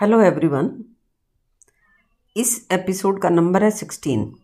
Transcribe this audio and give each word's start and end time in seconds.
Hello 0.00 0.20
everyone. 0.20 0.84
इस 2.36 2.68
episode 2.72 3.22
का 3.22 3.28
number 3.28 3.64
है 3.64 3.70
सिक्सटीन। 3.70 4.36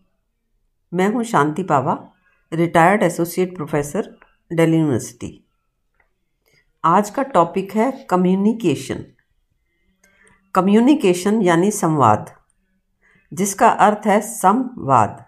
मैं 0.93 1.13
हूँ 1.13 1.23
Shanti 1.23 1.63
Pawa, 1.63 2.11
retired 2.53 3.03
associate 3.03 3.55
professor, 3.55 4.19
Delhi 4.53 4.77
university. 4.77 5.43
आज 6.83 7.09
का 7.09 7.23
टॉपिक 7.23 7.75
है 7.75 8.07
कम्युनिकेशन। 8.09 9.05
कम्युनिकेशन 10.53 11.41
यानी 11.41 11.71
संवाद, 11.71 12.35
जिसका 13.33 13.69
अर्थ 13.69 14.07
है 14.07 14.21
संवाद। 14.21 15.25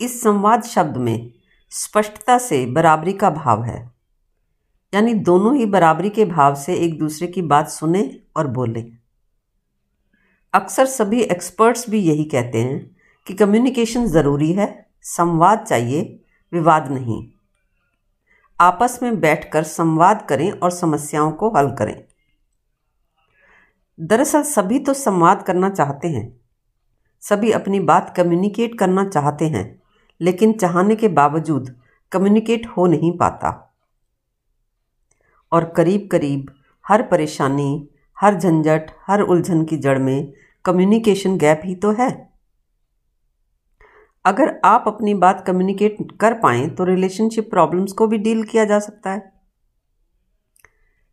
इस 0.00 0.22
संवाद 0.22 0.62
शब्द 0.62 0.96
में 0.96 1.32
स्पष्टता 1.70 2.38
से 2.38 2.66
बराबरी 2.66 3.12
का 3.12 3.30
भाव 3.30 3.64
है। 3.64 3.90
यानी 4.94 5.14
दोनों 5.14 5.56
ही 5.56 5.66
बराबरी 5.66 6.10
के 6.10 6.24
भाव 6.24 6.54
से 6.54 6.74
एक 6.74 6.98
दूसरे 6.98 7.28
की 7.28 7.42
बात 7.42 7.68
सुने 7.68 8.20
और 8.36 8.46
बोलें। 8.46 8.99
अक्सर 10.54 10.86
सभी 10.86 11.22
एक्सपर्ट्स 11.22 11.90
भी 11.90 11.98
यही 11.98 12.24
कहते 12.24 12.58
हैं 12.58 12.96
कि 13.26 13.34
कम्युनिकेशन 13.34 14.06
ज़रूरी 14.06 14.52
है, 14.52 14.86
संवाद 15.02 15.58
चाहिए, 15.58 16.20
विवाद 16.52 16.90
नहीं। 16.90 17.28
आपस 18.60 18.98
में 19.02 19.20
बैठकर 19.20 19.62
संवाद 19.62 20.26
करें 20.28 20.50
और 20.50 20.70
समस्याओं 20.70 21.32
को 21.32 21.50
हल 21.50 21.70
करें। 21.70 22.04
दरअसल 24.00 24.42
सभी 24.42 24.78
तो 24.78 24.94
संवाद 24.94 25.42
करना 25.42 25.70
चाहते 25.70 26.08
हैं। 26.08 26.40
सभी 27.20 27.50
अपनी 27.50 27.80
बात 27.80 28.14
कम्युनिकेट 28.16 28.78
करना 28.78 29.08
चाहते 29.08 29.48
हैं, 29.48 29.82
लेकिन 30.20 30.52
चाहने 30.52 30.96
के 30.96 31.08
बावजूद 31.08 31.80
कम्युनिकेट 32.12 32.66
हो 32.66 32.86
नहीं 32.86 33.18
पाता। 33.18 33.74
और 35.52 35.64
करीब 35.64 36.08
करीब 36.12 36.52
हर 36.88 37.02
परेशानी 37.02 37.89
हर 38.20 38.34
झंझट, 38.34 38.90
हर 39.06 39.20
उलझन 39.22 39.64
की 39.64 39.76
जड़ 39.78 39.98
में 39.98 40.32
कम्युनिकेशन 40.64 41.36
गैप 41.38 41.60
ही 41.64 41.74
तो 41.76 41.90
है। 41.92 42.08
अगर 44.24 44.54
आप 44.64 44.84
अपनी 44.86 45.14
बात 45.16 45.44
कम्युनिकेट 45.46 45.96
कर 46.20 46.34
पाएँ 46.40 46.68
तो 46.68 46.84
रिलेशनशिप 46.84 47.50
प्रॉब्लम्स 47.50 47.92
को 47.92 48.06
भी 48.06 48.18
डील 48.18 48.42
किया 48.44 48.64
जा 48.64 48.78
सकता 48.78 49.12
है। 49.12 49.22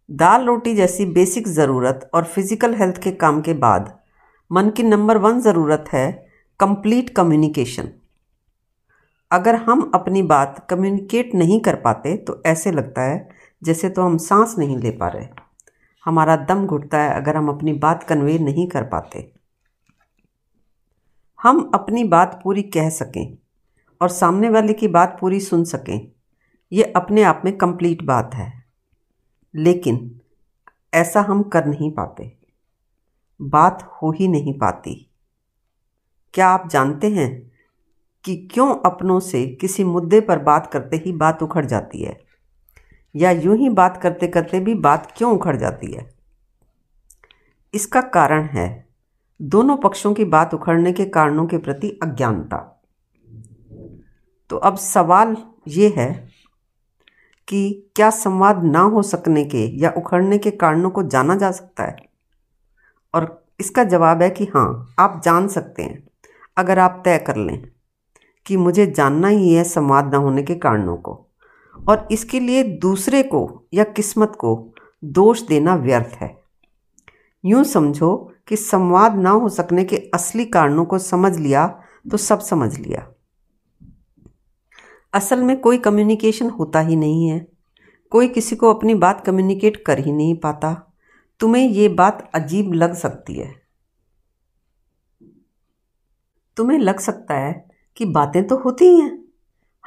दाल 0.09 0.45
रोटी 0.45 0.73
जैसी 0.75 1.05
बेसिक 1.13 1.47
ज़रूरत 1.49 2.09
और 2.13 2.23
फ़िज़िकल 2.25 2.73
हेल्थ 2.75 3.01
के 3.03 3.11
काम 3.13 3.41
के 3.41 3.53
बाद, 3.55 3.97
मन 4.51 4.69
की 4.69 4.83
नंबर 4.83 5.17
वन 5.19 5.39
ज़रूरत 5.41 5.85
है 5.93 6.11
कंप्लीट 6.59 7.09
कम्युनिकेशन 7.15 7.89
अगर 9.31 9.55
हम 9.55 9.91
अपनी 9.95 10.21
बात 10.25 10.65
कम्युनिकेट 10.69 11.33
नहीं 11.35 11.59
कर 11.61 11.75
पाते 11.77 12.15
तो 12.17 12.41
ऐसे 12.45 12.71
लगता 12.71 13.01
है 13.03 13.27
जैसे 13.61 13.89
तो 13.89 14.01
हम 14.01 14.17
सांस 14.19 14.55
नहीं 14.59 14.77
ले 14.77 14.91
पा 14.91 15.07
रहे। 15.07 15.25
हमारा 16.07 16.35
दम 16.35 16.67
घुटता 16.67 16.97
है 16.97 17.09
अगर 17.09 17.37
हम 17.37 17.49
अपनी 17.49 17.73
बात 17.73 18.03
कन्वे 18.03 18.39
नहीं 18.39 18.67
कर 18.67 18.83
पाते। 18.83 19.31
हम 21.43 21.71
अपनी 21.73 22.03
बात 22.03 22.41
पूरी 22.43 22.61
कह 22.61 22.89
सकें 22.89 23.37
और 24.01 24.09
सामने 24.09 24.49
वाले 24.49 24.73
की 24.73 24.87
बात 24.87 25.17
पूरी 25.21 25.39
सुन 25.39 25.63
सकें, 25.63 26.11
ये 26.71 26.83
अपने 26.83 27.23
आप 27.23 27.41
में 27.45 27.57
कंप्लीट 27.57 28.03
बात 28.03 28.31
है। 28.33 28.65
लेकिन 29.55 30.21
ऐसा 30.93 31.21
हम 31.21 31.43
कर 31.43 31.65
नहीं 31.65 31.91
पाते। 31.91 32.37
बात 33.41 33.83
हो 33.83 34.11
ही 34.11 34.27
नहीं 34.27 34.53
पाती। 34.53 35.09
क्या 36.33 36.47
आप 36.47 36.69
जानते 36.69 37.09
हैं 37.09 37.51
कि 38.23 38.49
क्यों 38.53 38.75
अपनों 38.85 39.19
से 39.19 39.47
किसी 39.47 39.83
मुद्दे 39.83 40.21
पर 40.21 40.39
बात 40.39 40.71
करते 40.73 40.97
ही 40.97 41.11
बात 41.11 41.43
उखड़ 41.43 41.65
जाती 41.65 42.03
है? 42.03 42.26
या 43.17 43.31
यूँ 43.31 43.57
ही 43.57 43.69
बात 43.69 43.97
करते 43.97 44.27
करते 44.27 44.59
भी 44.59 44.73
बात 44.73 45.13
क्यों 45.17 45.33
उखड़ 45.33 45.55
जाती 45.55 45.91
है? 45.91 46.13
इसका 47.73 48.01
कारण 48.01 48.43
है 48.43 48.87
दोनों 49.41 49.77
पक्षों 49.77 50.13
की 50.13 50.25
बात 50.25 50.53
उखड़ने 50.53 50.91
के 50.91 51.05
कारणों 51.05 51.47
के 51.47 51.57
प्रति 51.57 51.99
अज्ञानता। 52.03 52.83
तो 54.49 54.57
अब 54.57 54.75
सवाल 54.75 55.37
ये 55.67 55.93
है 55.97 56.29
कि 57.47 57.91
क्या 57.95 58.09
संवाद 58.09 58.63
ना 58.63 58.79
हो 58.79 59.01
सकने 59.01 59.45
के 59.45 59.65
या 59.79 59.93
उखड़ने 59.97 60.37
के 60.37 60.51
कारणों 60.51 60.89
को 60.89 61.03
जाना 61.03 61.35
जा 61.35 61.51
सकता 61.51 61.83
है? 61.83 61.95
और 63.13 63.45
इसका 63.59 63.83
जवाब 63.83 64.21
है 64.21 64.29
कि 64.29 64.45
हाँ 64.45 64.95
आप 64.99 65.21
जान 65.25 65.47
सकते 65.47 65.83
हैं। 65.83 66.07
अगर 66.57 66.79
आप 66.79 67.01
तय 67.05 67.17
कर 67.17 67.35
लें 67.35 67.67
कि 68.45 68.57
मुझे 68.57 68.85
जानना 68.87 69.27
ही 69.27 69.53
है 69.53 69.63
संवाद 69.63 70.11
ना 70.11 70.17
होने 70.17 70.43
के 70.43 70.55
कारणों 70.55 70.97
को। 70.97 71.26
और 71.89 72.07
इसके 72.11 72.39
लिए 72.39 72.63
दूसरे 72.63 73.23
को 73.23 73.67
या 73.73 73.83
किस्मत 73.83 74.35
को 74.39 74.73
दोष 75.03 75.41
देना 75.41 75.75
व्यर्थ 75.75 76.17
है। 76.21 76.37
यूँ 77.45 77.63
समझो 77.63 78.33
कि 78.47 78.55
संवाद 78.55 79.15
ना 79.15 79.29
हो 79.29 79.49
सकने 79.49 79.83
के 79.83 79.97
असली 80.13 80.45
कारणों 80.45 80.85
को 80.85 80.97
समझ 80.97 81.37
लिया 81.37 81.67
तो 82.11 82.17
सब 82.17 82.39
समझ 82.39 82.79
लिया। 82.79 83.07
असल 85.13 85.43
में 85.43 85.59
कोई 85.61 85.77
कम्युनिकेशन 85.77 86.49
होता 86.49 86.79
ही 86.79 86.95
नहीं 86.95 87.27
है। 87.29 87.47
कोई 88.11 88.27
किसी 88.27 88.55
को 88.55 88.73
अपनी 88.73 88.93
बात 88.93 89.25
कम्युनिकेट 89.25 89.83
कर 89.85 89.99
ही 89.99 90.11
नहीं 90.11 90.35
पाता। 90.35 90.93
तुम्हें 91.39 91.69
ये 91.69 91.89
बात 91.89 92.31
अजीब 92.35 92.73
लग 92.73 92.93
सकती 92.93 93.33
है। 93.33 93.53
तुम्हें 96.57 96.79
लग 96.79 96.99
सकता 96.99 97.33
है 97.33 97.67
कि 97.97 98.05
बातें 98.05 98.47
तो 98.47 98.57
होती 98.57 98.85
ही 98.85 98.99
हैं। 99.01 99.26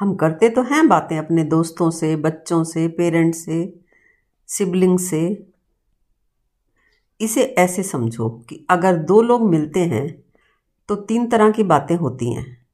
हम 0.00 0.14
करते 0.14 0.48
तो 0.48 0.62
हैं 0.62 0.88
बातें 0.88 1.18
अपने 1.18 1.44
दोस्तों 1.44 1.90
से, 1.90 2.16
बच्चों 2.16 2.64
से 2.64 2.88
पेरेंट्स 2.88 3.44
से 3.44 3.80
सिबलिंग 4.46 4.98
से। 4.98 5.46
इसे 7.20 7.42
ऐसे 7.42 7.82
समझो 7.82 8.30
कि 8.30 8.66
अगर 8.70 8.96
दो 8.96 9.22
लोग 9.22 9.50
मिलते 9.50 9.80
हैं 9.80 10.24
तो 10.88 10.96
तीन 10.96 11.26
तरह 11.26 11.50
की 11.50 11.62
बातें 11.62 11.96
होती 11.96 12.32
हैं। 12.32 12.66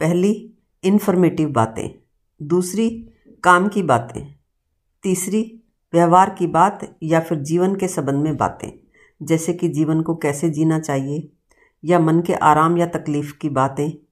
पहली 0.00 0.52
इन्फॉर्मेटिव 0.84 1.48
बातें। 1.48 1.90
दूसरी, 2.42 3.10
काम 3.42 3.68
की 3.68 3.82
बातें। 3.82 4.34
तीसरी, 5.02 5.60
व्यवहार 5.92 6.30
की 6.30 6.46
बात 6.46 6.96
या 7.02 7.20
फिर 7.20 7.38
जीवन 7.38 7.74
के 7.74 7.88
संबंध 7.88 8.16
में 8.16 8.36
बातें। 8.36 8.70
जैसे 9.22 9.52
कि 9.52 9.68
जीवन 9.68 10.02
को 10.02 10.16
कैसे 10.16 10.50
जीना 10.50 10.80
चाहिए 10.80 11.28
या 11.84 11.98
मन 11.98 12.20
के 12.20 12.34
आराम 12.34 12.76
या 12.76 12.86
तकलीफ़ 12.86 13.38
की 13.38 13.48
बातें। 13.48 14.03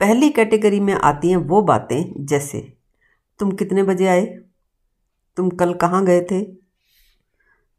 पहली 0.00 0.30
कैटेगरी 0.30 0.80
में 0.80 0.92
आती 0.94 1.30
हैं 1.30 1.36
वो 1.36 1.60
बातें 1.62 2.26
जैसे, 2.26 2.60
तुम 3.38 3.50
कितने 3.52 3.82
बजे 3.82 4.06
आए? 4.06 4.24
तुम 5.36 5.50
कल 5.50 5.74
कहाँ 5.74 6.04
गए 6.04 6.20
थे? 6.20 6.40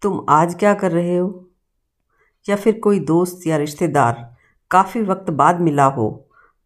तुम 0.01 0.25
आज 0.29 0.53
क्या 0.55 0.73
कर 0.73 0.91
रहे 0.91 1.17
हो? 1.17 1.49
या 2.49 2.55
फिर 2.55 2.79
कोई 2.79 2.99
दोस्त 2.99 3.47
या 3.47 3.57
रिश्तेदार 3.57 4.35
काफ़ी 4.71 5.01
वक्त 5.01 5.29
बाद 5.29 5.61
मिला 5.61 5.85
हो 5.85 6.09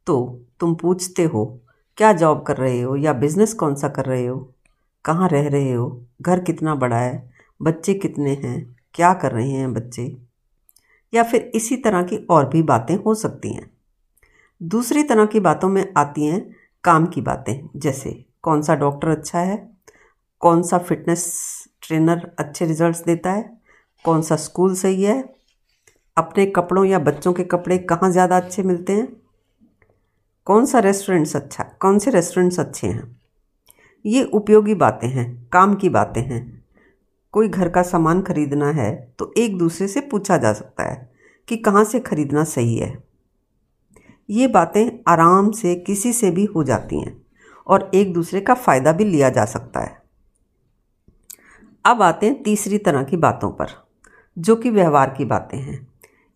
तो 0.08 0.18
तुम 0.60 0.76
पूछते 0.76 1.24
हो, 1.24 1.46
क्या 1.98 2.14
जॉब 2.14 2.44
कर 2.44 2.58
रहे 2.58 2.82
हो 2.82 2.96
या 2.96 3.14
बिज़नेस 3.14 3.54
कौन 3.54 3.76
सा 3.76 3.90
कर 3.90 4.06
रहे 4.06 4.26
हो? 4.26 4.54
कहाँ 5.06 5.30
रह 5.30 5.48
रहे 5.48 5.72
हो? 5.72 6.06
घर 6.22 6.40
कितना 6.40 6.76
बड़ा 6.76 6.98
है? 6.98 7.30
बच्चे 7.62 7.94
कितने 7.94 8.34
हैं? 8.34 8.76
क्या 8.94 9.14
कर 9.14 9.32
रहे 9.32 9.50
हैं 9.50 9.74
बच्चे? 9.74 10.18
या 11.14 11.24
फिर 11.24 11.52
इसी 11.56 11.78
तरह 11.78 12.04
की 12.04 12.18
और 12.30 12.50
भी 12.50 12.62
बातें 12.64 12.96
हो 12.96 13.16
सकती 13.16 13.54
हैं। 13.54 13.75
दूसरी 14.62 15.04
तरह 15.04 15.26
की 15.26 15.40
बातों 15.40 15.70
में 15.70 15.86
आती 15.98 16.26
हैं 16.26 16.40
काम 16.84 17.06
की 17.06 17.22
बातें, 17.22 17.70
जैसे 17.76 18.12
कौन 18.42 18.62
सा 18.62 18.76
डॉक्टर 18.76 19.10
अच्छा 19.10 19.40
है, 19.40 19.58
कौन 20.42 20.62
सा 20.64 20.78
फिटनेस 20.78 21.26
ट्रेनर 21.82 22.30
अच्छे 22.40 22.66
रिजल्ट्स 22.66 23.04
देता 23.04 23.32
है, 23.32 23.50
कौन 24.06 24.22
सा 24.22 24.36
स्कूल 24.36 24.76
सही 24.76 25.04
है, 25.04 25.24
अपने 26.18 26.46
कपड़ों 26.48 26.86
या 26.86 27.00
बच्चों 27.02 27.34
के 27.34 27.44
कपड़े 27.46 27.78
कहाँ 27.80 28.12
ज़्यादा 28.12 28.38
अच्छे 28.38 28.64
मिलते 28.64 28.94
हैं, 28.94 29.08
कौन 30.48 30.66
सा 30.66 30.80
रेस्टोरेंट्स 30.80 31.36
अच्छा 31.36 31.64
कौन 31.82 32.00
से 32.00 32.12
रेस्टोरेंट्स 32.12 32.60
अच्छे 32.60 32.88
हैं। 32.88 33.16
ये 34.06 34.24
उपयोगी 34.24 34.74
बातें 34.76 35.08
हैं, 35.08 35.26
काम 35.54 35.74
की 35.76 35.90
बातें 35.90 36.22
हैं। 36.24 36.44
कोई 37.34 37.48
घर 37.48 37.70
का 37.70 37.82
सामान 37.84 38.22
खरीदना 38.22 38.70
है 38.72 38.92
तो 39.20 39.34
एक 39.38 39.58
दूसरे 39.58 39.88
से 39.88 40.02
पूछा 40.02 40.38
जा 40.38 40.54
सकता 40.54 40.84
है 40.84 41.10
कि 41.48 41.58
कहाँ 41.58 41.84
से 41.84 42.00
खरीदना 42.02 42.44
सही 42.46 42.78
है। 42.78 42.98
ये 44.30 44.48
बातें 44.48 45.00
आराम 45.08 45.52
से 45.52 45.76
किसी 45.76 46.14
से 46.14 46.32
भी 46.32 46.46
हो 46.46 46.64
जाती 46.64 47.00
हैं 47.00 47.16
और 47.68 47.92
एक 47.96 48.14
दूसरे 48.14 48.42
का 48.42 48.54
फ़ायदा 48.54 48.92
भी 48.92 49.04
लिया 49.04 49.30
जा 49.30 49.46
सकता 49.46 49.80
है। 49.80 50.04
अब 51.86 52.02
आते 52.02 52.26
हैं 52.26 52.42
तीसरी 52.44 52.78
तरह 52.78 53.04
की 53.04 53.18
बातों 53.18 53.50
पर, 53.50 53.68
जो 54.38 54.56
कि 54.56 54.70
व्यवहार 54.70 55.10
की 55.10 55.26
बातें 55.26 55.58
हैं। 55.58 55.88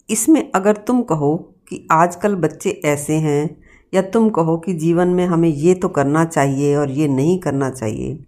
इसमें 0.09 0.51
अगर 0.51 0.75
तुम 0.77 1.01
कहो 1.03 1.35
कि 1.69 1.87
आजकल 1.91 2.35
बच्चे 2.35 2.81
ऐसे 2.85 3.13
हैं, 3.13 3.63
या 3.93 4.01
तुम 4.01 4.29
कहो 4.29 4.57
कि 4.57 4.73
जीवन 4.73 5.07
में 5.07 5.25
हमें 5.25 5.49
ये 5.49 5.73
तो 5.73 5.89
करना 5.89 6.25
चाहिए 6.25 6.75
और 6.75 6.91
ये 6.91 7.07
नहीं 7.07 7.39
करना 7.39 7.69
चाहिए, 7.69 8.25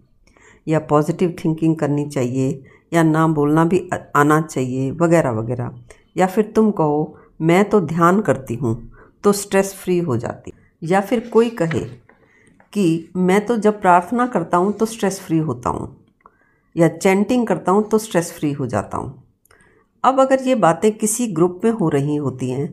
या 0.68 0.78
पॉजिटिव 0.78 1.34
थिंकिंग 1.44 1.76
करनी 1.76 2.08
चाहिए, 2.08 2.62
या 2.92 3.02
ना 3.02 3.26
बोलना 3.28 3.64
भी 3.64 3.88
आना 4.16 4.40
चाहिए, 4.40 4.90
वगैरह 4.90 5.30
वगैरह, 5.30 5.72
या 6.16 6.26
फिर 6.26 6.52
तुम 6.56 6.70
कहो, 6.70 7.18
मैं 7.40 7.68
तो 7.70 7.80
ध्यान 7.80 8.20
करती 8.20 8.54
हूँ। 8.54 8.91
तो 9.24 9.32
स्ट्रेस 9.32 9.74
फ्री 9.74 9.98
हो 9.98 10.16
जाती। 10.16 10.52
या 10.82 11.00
फिर 11.00 11.28
कोई 11.28 11.50
कहे 11.52 11.80
कि 12.72 13.10
मैं 13.16 13.44
तो 13.46 13.56
जब 13.56 13.80
प्रार्थना 13.80 14.26
करता 14.26 14.56
हूँ 14.56 14.72
तो 14.72 14.86
स्ट्रेस 14.86 15.20
फ्री 15.20 15.38
होता 15.40 15.70
हूँ। 15.70 15.96
या 16.76 16.88
चैंटिंग 16.88 17.46
करता 17.46 17.72
हूँ 17.72 17.88
तो 17.88 17.98
स्ट्रेस 17.98 18.32
फ्री 18.32 18.52
हो 18.52 18.66
जाता 18.66 18.98
हूँ। 18.98 19.22
अब 20.04 20.20
अगर 20.20 20.42
ये 20.42 20.54
बातें 20.54 20.90
किसी 20.92 21.26
ग्रुप 21.28 21.60
में 21.64 21.70
हो 21.70 21.88
रही 21.88 22.16
होती 22.16 22.50
हैं 22.50 22.72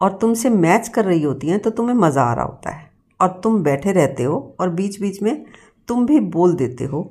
और 0.00 0.18
तुमसे 0.18 0.50
मैच 0.50 0.88
कर 0.88 1.04
रही 1.04 1.22
होती 1.22 1.48
हैं 1.48 1.58
तो 1.58 1.70
तुम्हें 1.70 1.94
मज़ा 1.96 2.22
आ 2.22 2.34
रहा 2.34 2.44
होता 2.44 2.70
है। 2.70 2.88
और 3.20 3.40
तुम 3.44 3.62
बैठे 3.62 3.92
रहते 3.92 4.22
हो 4.22 4.56
और 4.60 4.70
बीच 4.70 5.00
बीच 5.00 5.22
में 5.22 5.44
तुम 5.88 6.04
भी 6.06 6.20
बोल 6.20 6.54
देते 6.54 6.84
हो, 6.84 7.02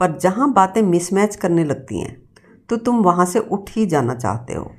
पर 0.00 0.16
जहाँ 0.18 0.52
बातें 0.52 0.80
मिसमैच 0.82 1.36
करने 1.36 1.64
लगती 1.64 2.00
हैं 2.00 2.16
तो 2.68 2.76
तुम 2.78 3.02
वहाँ 3.02 3.26
से 3.26 3.38
उठ 3.38 3.70
ही 3.70 3.86
जाना 3.86 4.14
चाहते 4.14 4.54
हो। 4.54 4.70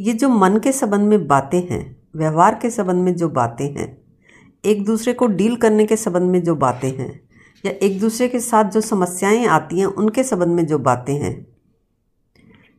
ये 0.00 0.12
जो 0.12 0.28
मन 0.28 0.56
के 0.56 0.72
संबंध 0.72 1.00
में 1.00 1.26
बातें 1.26 1.68
हैं, 1.70 1.96
व्यवहार 2.16 2.58
के 2.62 2.70
संबंध 2.70 3.04
में 3.04 3.16
जो 3.16 3.28
बातें 3.28 3.74
हैं, 3.74 4.02
एक 4.64 4.84
दूसरे 4.84 5.12
को 5.12 5.26
डील 5.26 5.56
करने 5.56 5.86
के 5.86 5.96
संबंध 5.96 6.22
में 6.22 6.42
जो 6.42 6.54
बातें 6.54 6.98
हैं, 6.98 7.20
या 7.66 7.72
एक 7.72 8.00
दूसरे 8.00 8.28
के 8.28 8.40
साथ 8.40 8.64
जो 8.64 8.80
समस्याएँ 8.80 9.46
आती 9.46 9.78
हैं, 9.78 9.86
उनके 9.86 10.22
संबंध 10.22 10.48
में 10.48 10.66
जो 10.66 10.78
बातें 10.78 11.14
हैं, 11.14 11.46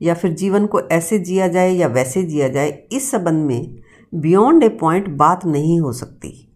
या 0.01 0.13
फिर 0.13 0.33
जीवन 0.33 0.65
को 0.65 0.81
ऐसे 0.81 1.19
जिया 1.19 1.47
जाए 1.47 1.71
या 1.71 1.87
वैसे 1.87 2.23
जिया 2.23 2.47
जाए, 2.47 2.83
इस 2.91 3.11
संबंध 3.11 3.47
में 3.47 3.75
बियॉन्ड 4.15 4.63
ए 4.63 4.69
पॉइंट 4.69 5.09
बात 5.09 5.45
नहीं 5.45 5.79
हो 5.79 5.91
सकती। 5.91 6.51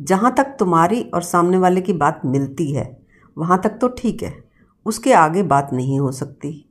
जहाँ 0.00 0.34
तक 0.34 0.56
तुम्हारी 0.58 1.02
और 1.02 1.22
सामने 1.22 1.58
वाले 1.58 1.80
की 1.80 1.92
बात 1.92 2.20
मिलती 2.24 2.72
है, 2.72 3.00
वहाँ 3.38 3.60
तक 3.64 3.70
तो 3.70 3.88
ठीक 3.88 4.22
है, 4.22 4.44
उसके 4.86 5.12
आगे 5.12 5.42
बात 5.42 5.70
नहीं 5.72 6.00
हो 6.00 6.12
सकती। 6.12 6.69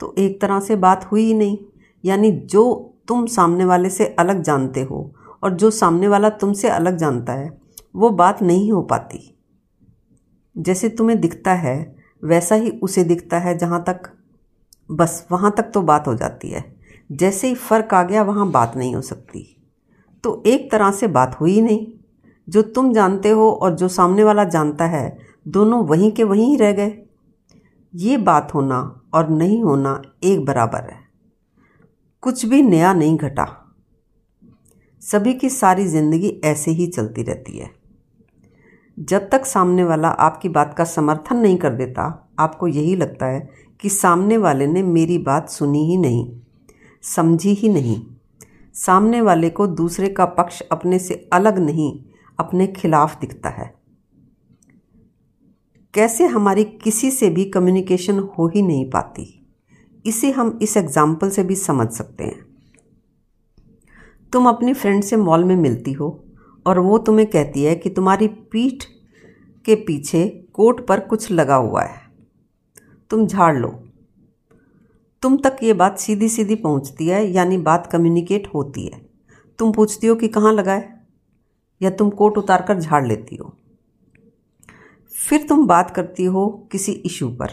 तो 0.00 0.14
एक 0.18 0.40
तरह 0.40 0.60
से 0.60 0.76
बात 0.76 1.04
हुई 1.12 1.24
ही 1.24 1.34
नहीं। 1.34 1.58
यानी 2.04 2.30
जो 2.30 2.94
तुम 3.08 3.26
सामने 3.26 3.64
वाले 3.64 3.90
से 3.90 4.06
अलग 4.06 4.42
जानते 4.42 4.82
हो 4.82 5.14
और 5.42 5.54
जो 5.54 5.70
सामने 5.70 6.08
वाला 6.08 6.28
तुमसे 6.28 6.68
अलग 6.68 6.96
जानता 6.96 7.32
है, 7.32 7.58
वो 7.96 8.10
बात 8.10 8.42
नहीं 8.42 8.72
हो 8.72 8.82
पाती। 8.82 9.34
जैसे 10.58 10.88
तुम्हें 10.88 11.20
दिखता 11.20 11.52
है, 11.52 11.96
वैसा 12.24 12.54
ही 12.54 12.70
उसे 12.70 13.04
दिखता 13.04 13.38
है 13.38 13.58
जहाँ 13.58 13.84
तक, 13.84 14.02
बस 14.90 15.26
वहाँ 15.32 15.54
तक 15.56 15.62
तो 15.62 15.82
बात 15.82 16.08
हो 16.08 16.14
जाती 16.14 16.48
है। 16.48 16.76
जैसे 17.12 17.48
ही 17.48 17.54
फ़र्क 17.54 17.94
आ 17.94 18.02
गया, 18.02 18.22
वहाँ 18.22 18.50
बात 18.50 18.76
नहीं 18.76 18.94
हो 18.94 19.00
सकती। 19.00 19.56
तो 20.24 20.42
एक 20.46 20.70
तरह 20.70 20.90
से 20.90 21.06
बात 21.06 21.40
हुई 21.40 21.60
नहीं। 21.60 21.86
जो 22.48 22.62
तुम 22.62 22.92
जानते 22.92 23.28
हो 23.28 23.50
और 23.50 23.74
जो 23.74 23.88
सामने 23.88 24.24
वाला 24.24 24.44
जानता 24.44 24.84
है, 24.84 25.18
दोनों 25.48 25.84
वहीं 25.84 26.12
के 26.12 26.24
वहीं 26.24 26.58
रह 26.58 26.72
गए। 26.72 27.02
ये 27.94 28.16
बात 28.16 28.54
होना 28.54 28.97
और 29.12 29.28
नहीं 29.28 29.62
होना 29.62 30.00
एक 30.24 30.44
बराबर 30.44 30.90
है। 30.90 30.98
कुछ 32.22 32.44
भी 32.46 32.62
नया 32.62 32.92
नहीं 32.92 33.16
घटा। 33.16 33.46
सभी 35.02 35.34
की 35.34 35.48
सारी 35.50 35.86
ज़िंदगी 35.86 36.40
ऐसे 36.44 36.70
ही 36.70 36.86
चलती 36.86 37.22
रहती 37.22 37.58
है। 37.58 37.70
जब 38.98 39.28
तक 39.28 39.44
सामने 39.44 39.84
वाला 39.84 40.08
आपकी 40.08 40.48
बात 40.48 40.74
का 40.78 40.84
समर्थन 40.84 41.36
नहीं 41.36 41.56
कर 41.56 41.74
देता, 41.74 42.28
आपको 42.38 42.66
यही 42.66 42.96
लगता 42.96 43.26
है 43.26 43.48
कि 43.80 43.88
सामने 43.88 44.36
वाले 44.36 44.66
ने 44.66 44.82
मेरी 44.82 45.18
बात 45.18 45.48
सुनी 45.48 45.84
ही 45.86 45.96
नहीं, 45.96 46.40
समझी 47.02 47.54
ही 47.54 47.68
नहीं। 47.68 48.00
सामने 48.74 49.20
वाले 49.20 49.50
को 49.50 49.66
दूसरे 49.66 50.08
का 50.08 50.24
पक्ष 50.24 50.60
अपने 50.62 50.98
से 50.98 51.28
अलग 51.32 51.58
नहीं, 51.58 52.04
अपने 52.38 52.66
खिलाफ 52.66 53.20
दिखता 53.20 53.48
है। 53.48 53.77
कैसे 55.94 56.26
हमारी 56.26 56.64
किसी 56.64 57.10
से 57.10 57.30
भी 57.30 57.44
कम्युनिकेशन 57.44 58.18
हो 58.18 58.48
ही 58.48 58.62
नहीं 58.62 58.90
पाती? 58.90 59.46
इसे 60.06 60.30
हम 60.30 60.58
इस 60.62 60.76
एग्ज़ाम्पल 60.76 61.30
से 61.30 61.42
भी 61.42 61.54
समझ 61.54 61.88
सकते 61.90 62.24
हैं। 62.24 62.46
तुम 64.32 64.48
अपनी 64.48 64.72
फ्रेंड 64.72 65.02
से 65.02 65.16
मॉल 65.16 65.44
में 65.44 65.56
मिलती 65.56 65.92
हो 65.92 66.24
और 66.66 66.78
वो 66.78 66.98
तुम्हें 66.98 67.26
कहती 67.30 67.62
है 67.62 67.74
कि 67.74 67.90
तुम्हारी 67.90 68.28
पीठ 68.28 68.84
के 69.64 69.74
पीछे 69.74 70.48
कोट 70.52 70.86
पर 70.86 71.00
कुछ 71.00 71.30
लगा 71.30 71.54
हुआ 71.54 71.82
है। 71.82 72.00
तुम 73.10 73.26
झाड़ 73.26 73.56
लो। 73.56 73.68
तुम 75.22 75.36
तक 75.36 75.56
ये 75.62 75.72
बात 75.72 75.98
सीधी 75.98 76.28
सीधी 76.28 76.54
पहुँचती 76.54 77.08
है, 77.08 77.32
यानी 77.32 77.58
बात 77.58 77.86
कम्युनिकेट 77.86 78.46
होती 78.54 78.86
है। 78.86 79.08
तुम 79.58 79.72
पूछती 79.72 80.06
हो 80.06 80.14
कि 80.14 80.28
कहाँ 80.28 80.52
लगा 80.52 80.72
है? 80.72 81.06
या 81.82 81.90
तुम 81.90 82.10
कोट 82.10 82.38
उतार 82.38 82.62
कर 82.62 82.80
झाड़ 82.80 83.06
लेती 83.06 83.36
हो। 83.36 83.57
फिर 85.18 85.46
तुम 85.48 85.66
बात 85.66 85.90
करती 85.90 86.24
हो 86.24 86.48
किसी 86.72 86.92
इशू 86.92 87.28
पर। 87.28 87.48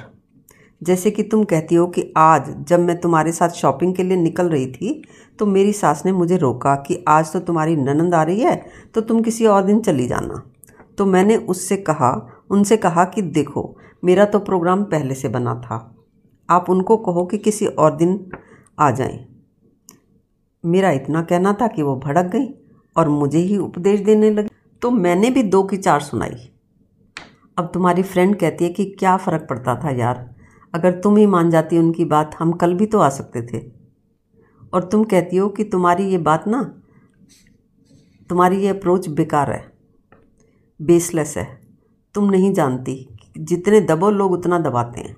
जैसे 0.81 1.11
कि 1.11 1.23
तुम 1.23 1.43
कहती 1.43 1.75
हो 1.75 1.87
कि 1.87 2.13
आज 2.17 2.53
जब 2.67 2.79
मैं 2.79 2.99
तुम्हारे 3.01 3.31
साथ 3.31 3.49
शॉपिंग 3.49 3.95
के 3.95 4.03
लिए 4.03 4.17
निकल 4.17 4.49
रही 4.49 4.67
थी 4.67 5.03
तो 5.39 5.45
मेरी 5.45 5.73
सास 5.73 6.05
ने 6.05 6.11
मुझे 6.11 6.37
रोका 6.37 6.75
कि 6.75 7.03
आज 7.07 7.31
तो 7.33 7.39
तुम्हारी 7.39 7.75
ननंद 7.75 8.15
आ 8.15 8.23
रही 8.23 8.39
है 8.39 8.55
तो 8.95 9.01
तुम 9.01 9.21
किसी 9.21 9.45
और 9.45 9.63
दिन 9.63 9.79
चली 9.79 10.07
जाना। 10.07 10.41
तो 10.97 11.05
मैंने 11.05 11.35
उससे 11.37 11.77
कहा, 11.77 12.11
उनसे 12.49 12.77
कहा 12.77 13.05
कि 13.05 13.21
देखो, 13.21 13.77
मेरा 14.03 14.25
तो 14.25 14.39
प्रोग्राम 14.39 14.83
पहले 14.83 15.15
से 15.15 15.29
बना 15.29 15.55
था। 15.55 15.95
आप 16.49 16.69
उनको 16.69 16.97
कहो 16.97 17.25
कि 17.25 17.37
किसी 17.37 17.65
और 17.65 17.95
दिन 17.95 18.31
आ 18.79 18.91
जाएँ। 18.91 19.25
मेरा 20.63 20.91
इतना 20.91 21.21
कहना 21.21 21.53
था 21.53 21.67
कि 21.67 21.81
वो 21.81 21.95
भड़क 21.95 22.25
गई 22.25 22.47
और 22.95 23.09
मुझे 23.09 23.39
ही 23.39 23.57
उपदेश 23.57 23.99
देने 23.99 24.31
लगी। 24.31 24.49
तो 24.81 24.91
मैंने 24.91 25.29
भी 25.29 25.43
दो 25.43 25.63
की 25.63 25.77
चार 25.77 26.01
सुनाई। 26.01 26.51
अब 27.57 27.69
तुम्हारी 27.73 28.03
फ्रेंड 28.03 28.35
कहती 28.39 28.63
है 28.63 28.69
कि 28.69 28.85
क्या 28.85 29.17
फ़र्क 29.17 29.47
पड़ता 29.49 29.75
था 29.75 29.89
यार? 29.89 30.35
अगर 30.73 30.99
तुम 30.99 31.17
ही 31.17 31.25
मान 31.25 31.49
जाती 31.49 31.77
उनकी 31.77 32.05
बात, 32.05 32.35
हम 32.39 32.51
कल 32.51 32.73
भी 32.73 32.85
तो 32.85 32.99
आ 32.99 33.09
सकते 33.09 33.41
थे। 33.41 33.71
और 34.73 34.83
तुम 34.83 35.03
कहती 35.03 35.37
हो 35.37 35.49
कि 35.49 35.63
तुम्हारी 35.63 36.03
ये 36.03 36.17
बात 36.17 36.47
ना, 36.47 36.61
तुम्हारी 38.29 38.57
ये 38.57 38.67
अप्रोच 38.67 39.07
बेकार 39.09 39.51
है 39.51 39.73
बेसलेस 40.81 41.37
है। 41.37 41.61
तुम 42.13 42.29
नहीं 42.29 42.53
जानती 42.53 43.17
जितने 43.37 43.81
दबो 43.81 44.09
लोग 44.09 44.31
उतना 44.31 44.59
दबाते 44.59 45.01
हैं। 45.01 45.15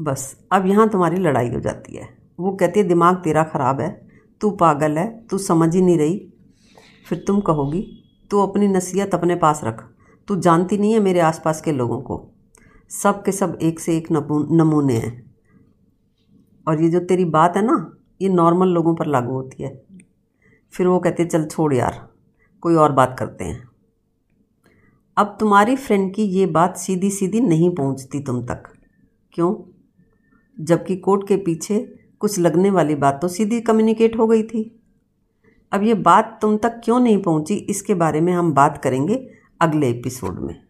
बस, 0.00 0.36
अब 0.52 0.66
यहाँ 0.66 0.88
तुम्हारी 0.88 1.16
लड़ाई 1.16 1.48
हो 1.48 1.60
जाती 1.60 1.96
है। 1.96 2.08
वो 2.40 2.52
कहती 2.52 2.80
है, 2.80 2.86
दिमाग 2.86 3.16
तेरा 3.16 3.44
ख़राब 3.44 3.80
है, 3.80 4.08
तू 4.40 4.50
पागल 4.50 4.98
है, 4.98 5.26
तू 5.26 5.38
समझ 5.38 5.74
ही 5.74 5.80
नहीं 5.80 5.98
रही। 5.98 6.32
फिर 7.06 7.24
तुम 7.26 7.40
कहोगी, 7.40 8.04
तू 8.30 8.40
अपनी 8.40 8.68
नसीहत 8.68 9.14
अपने 9.14 9.36
पास 9.36 9.60
रख 9.64 9.88
तू 10.28 10.36
जानती 10.36 10.78
नहीं 10.78 10.92
है 10.92 11.00
मेरे 11.00 11.20
आसपास 11.20 11.60
के 11.60 11.72
लोगों 11.72 12.00
को। 12.00 12.30
सब 12.90 13.22
के 13.24 13.32
सब 13.32 13.58
एक 13.62 13.80
से 13.80 13.96
एक 13.96 14.10
नमूने 14.52 14.94
हैं। 14.94 15.34
और 16.66 16.82
ये 16.82 16.88
जो 16.88 17.00
तेरी 17.00 17.24
बात 17.24 17.56
है 17.56 17.62
ना, 17.62 17.96
ये 18.22 18.28
नॉर्मल 18.28 18.68
लोगों 18.68 18.94
पर 18.94 19.06
लागू 19.06 19.32
होती 19.32 19.62
है। 19.62 19.82
फिर 20.72 20.86
वो 20.86 20.98
कहते 20.98 21.24
चल 21.24 21.44
छोड़ 21.44 21.74
यार, 21.74 22.08
कोई 22.62 22.74
और 22.74 22.92
बात 22.92 23.16
करते 23.18 23.44
हैं। 23.44 23.68
अब 25.16 25.36
तुम्हारी 25.40 25.76
फ्रेंड 25.76 26.14
की 26.14 26.22
ये 26.22 26.46
बात 26.46 26.76
सीधी 26.76 27.10
सीधी 27.10 27.40
नहीं 27.40 27.74
पहुँचती 27.74 28.20
तुम 28.20 28.42
तक। 28.46 28.62
क्यों? 29.32 29.54
जबकि 30.60 30.96
कोर्ट 30.96 31.28
के 31.28 31.36
पीछे 31.36 31.98
कुछ 32.18 32.38
लगने 32.38 32.70
वाली 32.70 32.94
बात 32.94 33.18
तो 33.22 33.28
सीधी 33.28 33.60
कम्युनिकेट 33.60 34.18
हो 34.18 34.26
गई 34.26 34.42
थी। 34.42 34.80
अब 35.72 35.82
ये 35.82 35.94
बात 35.94 36.38
तुम 36.42 36.56
तक 36.56 36.80
क्यों 36.84 37.00
नहीं 37.00 37.22
पहुँची, 37.22 37.54
इसके 37.54 37.94
बारे 37.94 38.20
में 38.20 38.32
हम 38.32 38.52
बात 38.52 38.78
करेंगे 38.78 39.37
अगले 39.60 39.90
एपिसोड 39.90 40.38
में। 40.38 40.67